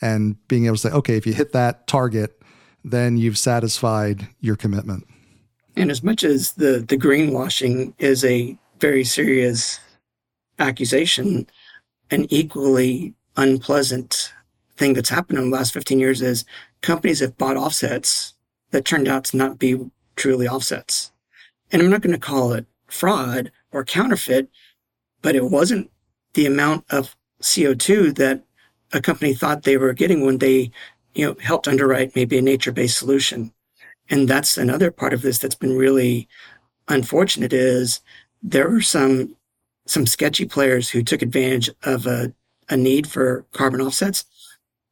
[0.02, 2.42] And being able to say, okay, if you hit that target,
[2.84, 5.08] then you've satisfied your commitment.
[5.78, 9.80] And as much as the, the greenwashing is a very serious
[10.58, 11.46] accusation,
[12.10, 14.34] an equally unpleasant
[14.76, 16.46] thing that's happened in the last 15 years is
[16.82, 18.34] companies have bought offsets
[18.72, 21.12] that turned out to not be truly offsets.
[21.72, 24.50] And I'm not going to call it fraud or counterfeit,
[25.22, 25.92] but it wasn't
[26.34, 28.44] the amount of CO2 that
[28.94, 30.72] a company thought they were getting when they,
[31.13, 33.54] you know, helped underwrite maybe a nature-based solution.
[34.10, 36.28] And that's another part of this that's been really
[36.88, 38.02] unfortunate is
[38.41, 39.36] there were some
[39.86, 42.34] some sketchy players who took advantage of a,
[42.70, 44.26] a need for carbon offsets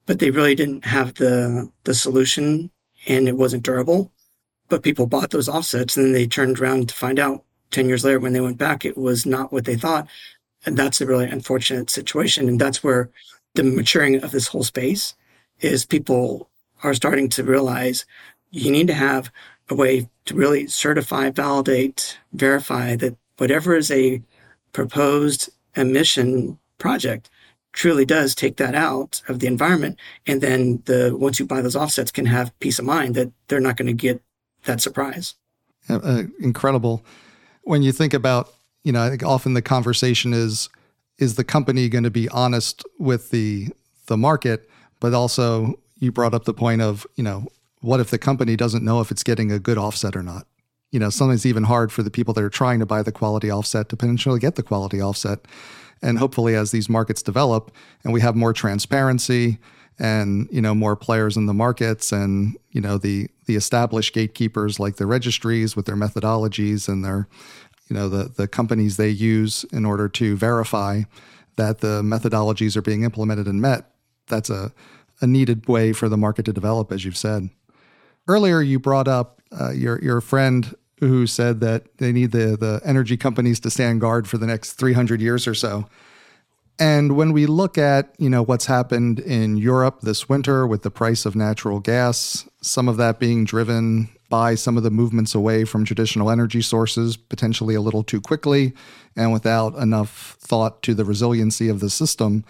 [0.06, 2.70] but they really didn't have the the solution
[3.08, 4.12] and it wasn't durable.
[4.68, 8.04] But people bought those offsets and then they turned around to find out 10 years
[8.04, 10.08] later when they went back, it was not what they thought.
[10.66, 12.48] And that's a really unfortunate situation.
[12.50, 13.12] And that's where
[13.54, 15.14] the maturing of this whole space
[15.60, 16.50] is people
[16.84, 18.06] are starting to realize
[18.52, 19.32] you need to have
[19.70, 24.22] a way to really certify, validate, verify that whatever is a
[24.72, 27.30] proposed emission project
[27.74, 30.00] truly does take that out of the environment.
[30.26, 33.60] And then the once you buy those offsets can have peace of mind that they're
[33.60, 34.22] not going to get
[34.64, 35.36] that surprise.
[35.90, 37.06] Uh, incredible.
[37.64, 38.54] When you think about,
[38.84, 40.70] you know, I think often the conversation is
[41.18, 43.70] is the company going to be honest with the
[44.08, 47.48] the market, but also you brought up the point of, you know,
[47.86, 50.48] what if the company doesn't know if it's getting a good offset or not?
[50.92, 53.52] You know, sometimes even hard for the people that are trying to buy the quality
[53.52, 55.40] offset to potentially get the quality offset.
[56.02, 57.72] And hopefully, as these markets develop
[58.04, 59.60] and we have more transparency
[60.00, 64.80] and you know more players in the markets and you know the the established gatekeepers
[64.80, 67.30] like the registries with their methodologies and their
[67.90, 71.04] you know the the companies they use in order to verify
[71.56, 73.92] that the methodologies are being implemented and met
[74.28, 74.74] that's a
[75.22, 77.50] a needed way for the market to develop as you've said
[78.28, 82.82] earlier you brought up uh, your your friend who said that they need the, the
[82.86, 85.86] energy companies to stand guard for the next 300 years or so.
[86.78, 90.92] And when we look at, you know, what's happened in Europe this winter with the
[90.92, 95.64] price of natural gas, some of that being driven by some of the movements away
[95.64, 98.74] from traditional energy sources, potentially a little too quickly
[99.16, 102.44] and without enough thought to the resiliency of the system,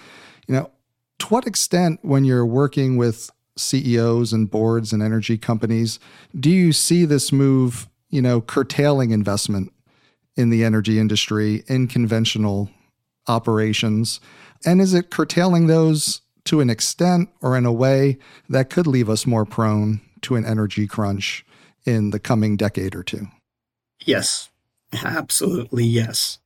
[0.48, 0.72] you know,
[1.20, 6.00] to what extent when you're working with CEOs and boards and energy companies,
[6.40, 9.74] do you see this move you know, curtailing investment
[10.38, 12.70] in the energy industry in conventional
[13.28, 14.22] operations?
[14.66, 19.10] And is it curtailing those to an extent or in a way that could leave
[19.10, 21.46] us more prone to an energy crunch
[21.86, 23.28] in the coming decade or two?
[24.06, 24.50] Yes.
[25.04, 26.40] Absolutely, yes.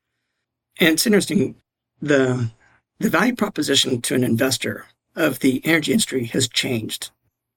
[0.80, 1.56] And it's interesting,
[2.02, 2.50] the
[3.00, 4.88] the value proposition to an investor
[5.20, 7.12] of the energy industry has changed.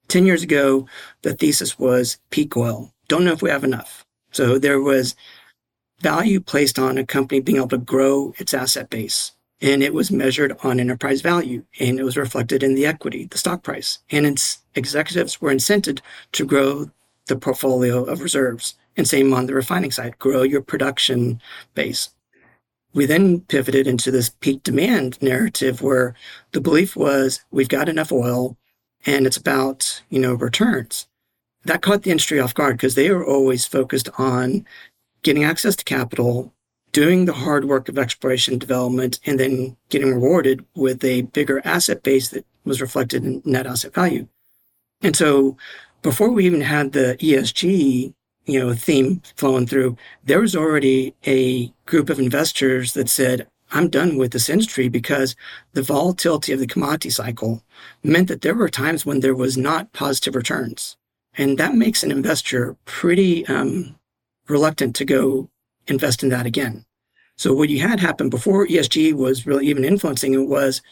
[0.08, 0.86] 10 years ago,
[1.22, 2.92] the thesis was peak oil.
[3.08, 4.04] Don't know if we have enough.
[4.32, 5.14] So there was
[6.00, 9.32] value placed on a company being able to grow its asset base.
[9.60, 13.38] And it was measured on enterprise value and it was reflected in the equity, the
[13.38, 14.00] stock price.
[14.10, 16.00] And its executives were incented
[16.32, 16.90] to grow
[17.28, 18.74] the portfolio of reserves.
[18.96, 21.40] And same on the refining side, grow your production
[21.74, 22.10] base.
[22.94, 26.14] We then pivoted into this peak demand narrative where
[26.52, 28.56] the belief was we've got enough oil
[29.06, 31.08] and it's about, you know, returns.
[31.64, 34.66] That caught the industry off guard because they were always focused on
[35.22, 36.52] getting access to capital,
[36.92, 42.02] doing the hard work of exploration development, and then getting rewarded with a bigger asset
[42.02, 44.26] base that was reflected in net asset value.
[45.00, 45.56] And so
[46.02, 48.14] before we even had the ESG
[48.46, 53.46] you know, a theme flowing through, there was already a group of investors that said,
[53.70, 55.34] I'm done with this industry because
[55.72, 57.62] the volatility of the commodity cycle
[58.02, 60.96] meant that there were times when there was not positive returns.
[61.38, 63.96] And that makes an investor pretty um,
[64.48, 65.48] reluctant to go
[65.86, 66.84] invest in that again.
[67.36, 70.82] So what you had happen before ESG was really even influencing it was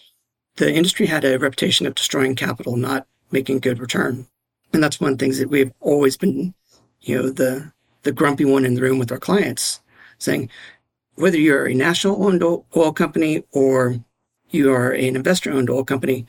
[0.56, 4.26] the industry had a reputation of destroying capital, not making good return.
[4.72, 6.54] And that's one of the things that we've always been
[7.02, 7.72] you know, the,
[8.02, 9.80] the grumpy one in the room with our clients
[10.18, 10.50] saying,
[11.16, 13.96] whether you're a national owned oil company or
[14.50, 16.26] you are an investor owned oil company,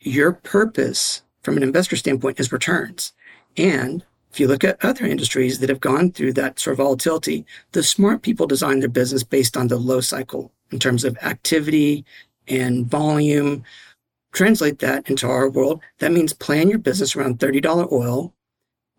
[0.00, 3.12] your purpose from an investor standpoint is returns.
[3.56, 7.46] And if you look at other industries that have gone through that sort of volatility,
[7.72, 12.04] the smart people design their business based on the low cycle in terms of activity
[12.46, 13.64] and volume.
[14.32, 15.80] Translate that into our world.
[15.98, 18.34] That means plan your business around $30 oil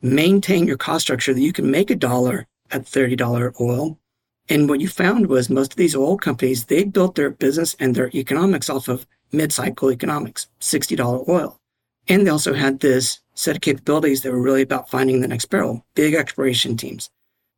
[0.01, 3.97] maintain your cost structure that you can make a dollar at $30 oil.
[4.47, 7.93] And what you found was most of these oil companies, they built their business and
[7.93, 11.59] their economics off of mid-cycle economics, $60 oil.
[12.07, 15.45] And they also had this set of capabilities that were really about finding the next
[15.45, 17.09] barrel, big exploration teams.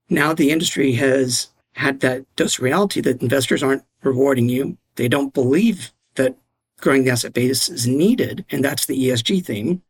[0.10, 4.78] Now the industry has had that dose of reality that investors aren't rewarding you.
[4.96, 6.36] They don't believe that
[6.82, 8.44] growing the asset base is needed.
[8.52, 9.82] And that's the ESG theme.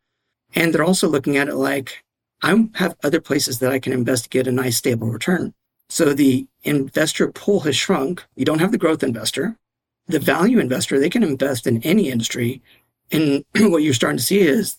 [0.54, 2.04] And they're also looking at it like,
[2.42, 5.54] I have other places that I can invest to get a nice stable return.
[5.89, 8.24] So the investor pool has shrunk.
[8.36, 9.58] You don't have the growth investor.
[10.08, 12.62] The value investor, they can invest in any industry.
[13.12, 14.78] And what you're starting to see is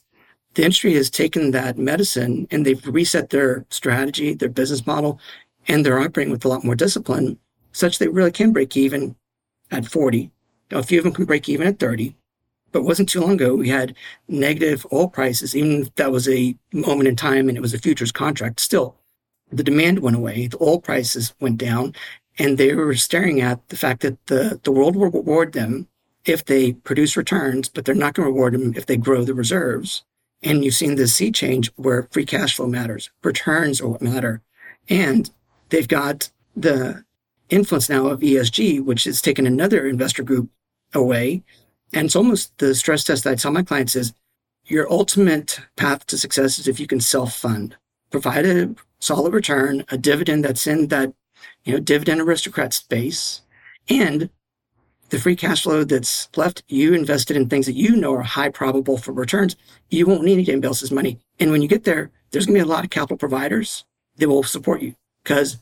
[0.54, 5.20] the industry has taken that medicine and they've reset their strategy, their business model,
[5.68, 7.38] and they're operating with a lot more discipline
[7.72, 9.16] such they really can break even
[9.70, 10.30] at 40.
[10.70, 12.14] Now, a few of them can break even at 30.
[12.72, 13.94] But wasn't too long ago we had
[14.28, 17.78] negative oil prices, even if that was a moment in time and it was a
[17.78, 18.60] futures contract.
[18.60, 18.96] Still,
[19.52, 21.94] the demand went away, the oil prices went down,
[22.38, 25.86] and they were staring at the fact that the, the world will reward them
[26.24, 29.34] if they produce returns, but they're not going to reward them if they grow the
[29.34, 30.04] reserves.
[30.42, 34.40] And you've seen this sea change where free cash flow matters, returns are what matter.
[34.88, 35.30] And
[35.68, 37.04] they've got the
[37.50, 40.48] influence now of ESG, which has taken another investor group
[40.94, 41.42] away
[41.92, 44.14] and it's almost the stress test that I tell my clients is
[44.64, 47.76] your ultimate path to success is if you can self fund,
[48.10, 51.12] provide a solid return, a dividend that's in that,
[51.64, 53.42] you know, dividend aristocrat space,
[53.88, 54.30] and
[55.10, 58.48] the free cash flow that's left, you invested in things that you know are high
[58.48, 59.56] probable for returns.
[59.90, 61.18] You won't need anybody else's money.
[61.38, 63.84] And when you get there, there's going to be a lot of capital providers
[64.16, 65.58] that will support you because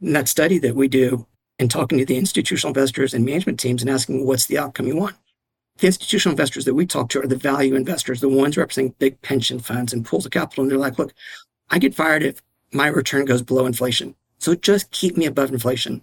[0.00, 1.26] in that study that we do
[1.58, 4.96] and talking to the institutional investors and management teams and asking what's the outcome you
[4.96, 5.16] want
[5.78, 9.20] the institutional investors that we talk to are the value investors, the ones representing big
[9.22, 10.62] pension funds and pools of capital.
[10.62, 11.12] And they're like, look,
[11.70, 12.40] I get fired if
[12.72, 14.14] my return goes below inflation.
[14.38, 16.02] So just keep me above inflation.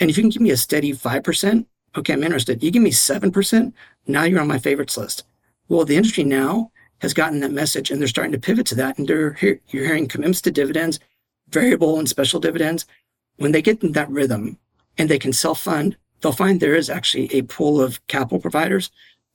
[0.00, 1.66] And if you can give me a steady 5%,
[1.96, 2.62] okay, I'm interested.
[2.62, 3.72] You give me 7%,
[4.06, 5.24] now you're on my favorites list.
[5.68, 6.70] Well, the industry now
[7.00, 8.98] has gotten that message and they're starting to pivot to that.
[8.98, 11.00] And they're you're hearing commitments to dividends,
[11.48, 12.86] variable and special dividends.
[13.36, 14.58] When they get in that rhythm
[14.98, 18.90] and they can self fund, they'll find there is actually a pool of capital providers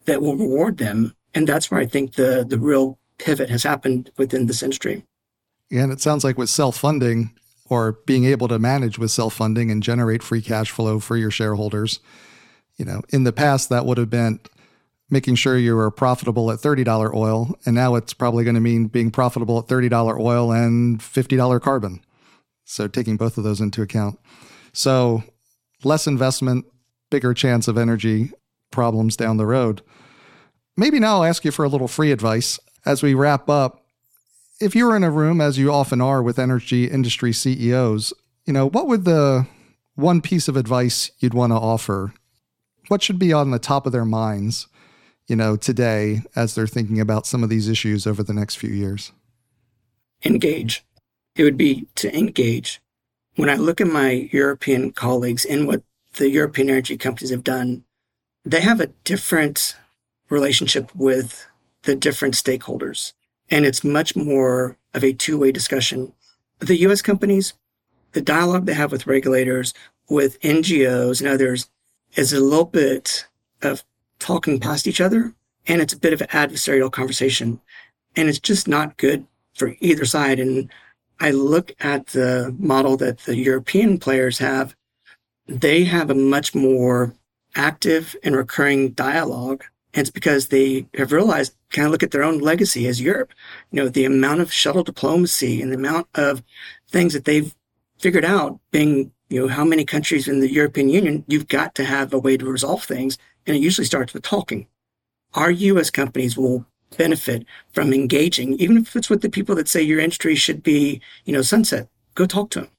[0.09, 1.13] that will reward them.
[1.35, 5.05] And that's where I think the, the real pivot has happened within this industry.
[5.71, 7.31] And it sounds like with self funding
[7.69, 11.29] or being able to manage with self funding and generate free cash flow for your
[11.29, 11.99] shareholders,
[12.77, 14.39] you know, in the past, that would have been
[15.11, 17.55] making sure you were profitable at $30 oil.
[17.65, 22.01] And now it's probably going to mean being profitable at $30 oil and $50 carbon.
[22.65, 24.19] So taking both of those into account.
[24.73, 25.23] So
[25.83, 26.65] less investment,
[27.11, 28.31] bigger chance of energy
[28.71, 29.81] problems down the road.
[30.79, 33.83] Maybe now I'll ask you for a little free advice as we wrap up.
[34.61, 38.13] If you were in a room, as you often are with energy industry CEOs,
[38.45, 39.45] you know, what would the
[39.95, 42.13] one piece of advice you'd want to offer,
[42.87, 44.69] what should be on the top of their minds,
[45.27, 48.69] you know, today as they're thinking about some of these issues over the next few
[48.69, 49.11] years?
[50.23, 50.85] Engage.
[51.35, 52.81] It would be to engage.
[53.35, 57.83] When I look at my European colleagues and what the European energy companies have done,
[58.45, 59.75] they have a different
[60.29, 61.47] relationship with
[61.83, 63.13] the different stakeholders.
[63.49, 66.13] And it's much more of a two way discussion.
[66.59, 67.53] The US companies,
[68.11, 69.73] the dialogue they have with regulators,
[70.09, 71.69] with NGOs and others
[72.15, 73.27] is a little bit
[73.61, 73.83] of
[74.19, 75.33] talking past each other.
[75.67, 77.61] And it's a bit of an adversarial conversation.
[78.15, 80.39] And it's just not good for either side.
[80.39, 80.69] And
[81.19, 84.75] I look at the model that the European players have.
[85.47, 87.13] They have a much more
[87.55, 89.63] active and recurring dialogue.
[89.99, 93.33] It's because they have realized, kind of look at their own legacy as Europe,
[93.71, 96.43] you know, the amount of shuttle diplomacy and the amount of
[96.89, 97.53] things that they've
[97.97, 101.83] figured out being, you know, how many countries in the European Union, you've got to
[101.83, 103.17] have a way to resolve things.
[103.45, 104.67] And it usually starts with talking.
[105.33, 105.89] Our U.S.
[105.89, 106.65] companies will
[106.97, 111.01] benefit from engaging, even if it's with the people that say your industry should be,
[111.25, 111.87] you know, sunset.
[112.15, 112.69] Go talk to them.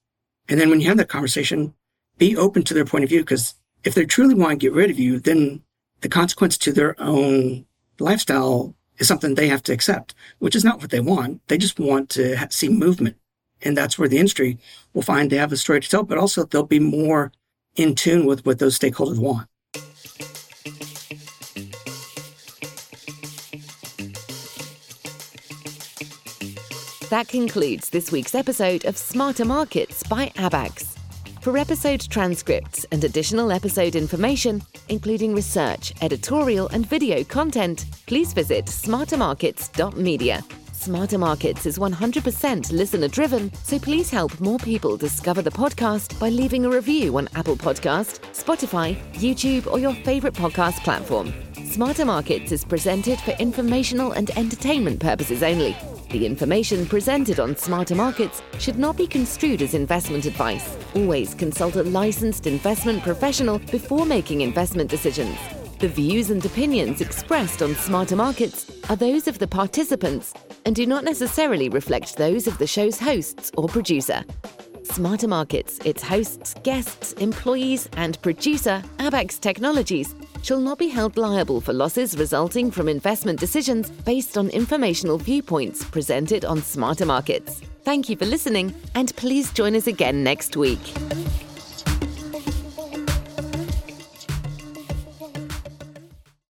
[0.49, 1.75] And then when you have that conversation,
[2.19, 3.55] be open to their point of view because
[3.85, 5.63] if they truly want to get rid of you, then
[6.01, 7.67] the consequence to their own
[7.99, 11.41] lifestyle is something they have to accept, which is not what they want.
[11.49, 13.17] They just want to see movement.
[13.63, 14.59] And that's where the industry
[14.95, 17.33] will find they have a story to tell, but also they'll be more
[17.77, 19.47] in tune with what those stakeholders want.
[27.11, 30.90] That concludes this week's episode of Smarter Markets by Abaxx.
[31.41, 34.61] For episode transcripts and additional episode information,
[34.91, 40.45] including research, editorial, and video content, please visit smartermarkets.media.
[40.73, 46.29] Smarter Markets is 100% listener driven, so please help more people discover the podcast by
[46.29, 51.33] leaving a review on Apple Podcast, Spotify, YouTube, or your favorite podcast platform.
[51.65, 55.75] Smarter Markets is presented for informational and entertainment purposes only.
[56.11, 60.77] The information presented on Smarter Markets should not be construed as investment advice.
[60.97, 65.39] Always consult a licensed investment professional before making investment decisions.
[65.79, 70.35] The views and opinions expressed on Smarter Markets are those of the participants
[70.67, 74.25] and do not necessarily reflect those of the show's hosts or producer.
[74.83, 81.61] Smarter Markets, its hosts, guests, employees, and producer, Abaxx Technologies, shall not be held liable
[81.61, 87.61] for losses resulting from investment decisions based on informational viewpoints presented on Smarter Markets.
[87.83, 90.81] Thank you for listening, and please join us again next week.